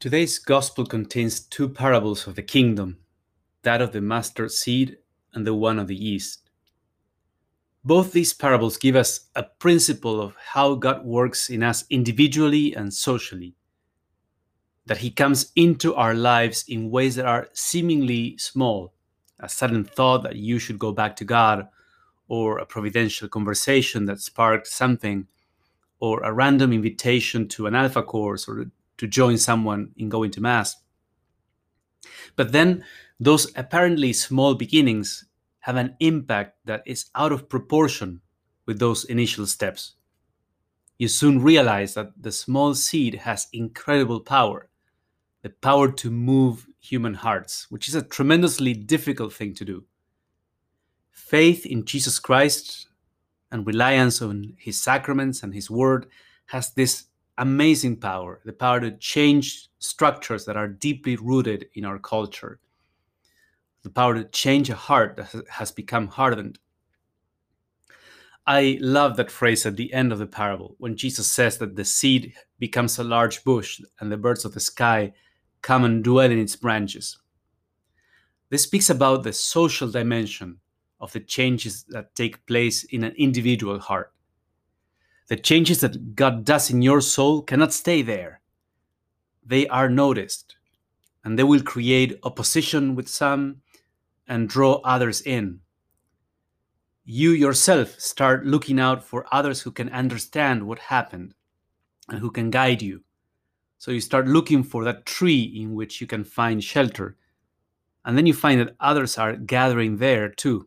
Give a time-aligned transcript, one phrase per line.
[0.00, 2.96] Today's gospel contains two parables of the kingdom
[3.64, 4.96] that of the mustard seed
[5.34, 6.48] and the one of the yeast.
[7.84, 12.94] Both these parables give us a principle of how God works in us individually and
[12.94, 13.54] socially.
[14.86, 18.94] That He comes into our lives in ways that are seemingly small
[19.38, 21.68] a sudden thought that you should go back to God,
[22.26, 25.26] or a providential conversation that sparked something,
[25.98, 28.70] or a random invitation to an alpha course or
[29.00, 30.76] to join someone in going to Mass.
[32.36, 32.84] But then
[33.18, 35.24] those apparently small beginnings
[35.60, 38.20] have an impact that is out of proportion
[38.66, 39.94] with those initial steps.
[40.98, 44.68] You soon realize that the small seed has incredible power
[45.42, 49.84] the power to move human hearts, which is a tremendously difficult thing to do.
[51.10, 52.88] Faith in Jesus Christ
[53.50, 56.08] and reliance on his sacraments and his word
[56.48, 57.06] has this
[57.38, 62.60] amazing power the power to change structures that are deeply rooted in our culture,
[63.82, 66.58] the power to change a heart that has become hardened.
[68.46, 71.84] I love that phrase at the end of the parable when Jesus says that the
[71.84, 75.12] seed becomes a large bush and the birds of the sky
[75.62, 77.18] come and dwell in its branches.
[78.48, 80.58] This speaks about the social dimension
[81.00, 84.12] of the changes that take place in an individual heart.
[85.30, 88.40] The changes that God does in your soul cannot stay there.
[89.46, 90.56] They are noticed,
[91.22, 93.62] and they will create opposition with some
[94.26, 95.60] and draw others in.
[97.04, 101.34] You yourself start looking out for others who can understand what happened
[102.08, 103.04] and who can guide you.
[103.78, 107.16] So you start looking for that tree in which you can find shelter.
[108.04, 110.66] And then you find that others are gathering there too.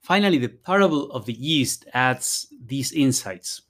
[0.00, 3.62] Finally, the parable of the yeast adds these insights.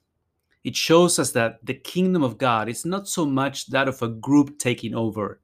[0.63, 4.07] It shows us that the kingdom of God is not so much that of a
[4.07, 5.41] group taking over,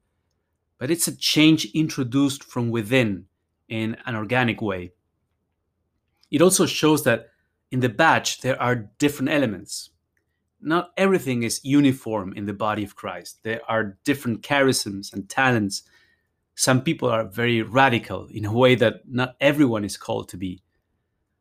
[0.77, 3.25] but it's a change introduced from within
[3.67, 4.93] in an organic way.
[6.31, 7.29] It also shows that
[7.71, 9.89] in the batch there are different elements
[10.61, 13.39] not everything is uniform in the body of Christ.
[13.43, 15.83] There are different charisms and talents.
[16.55, 20.61] Some people are very radical in a way that not everyone is called to be.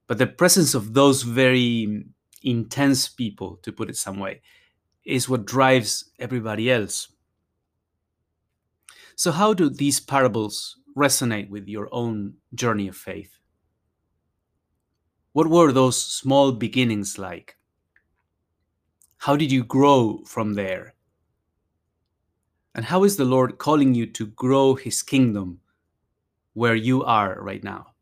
[0.07, 2.05] But the presence of those very
[2.43, 4.41] intense people, to put it some way,
[5.05, 7.09] is what drives everybody else.
[9.17, 13.39] So, how do these parables resonate with your own journey of faith?
[15.33, 17.57] What were those small beginnings like?
[19.19, 20.95] How did you grow from there?
[22.75, 25.61] And how is the Lord calling you to grow his kingdom
[26.53, 27.96] where you are right now?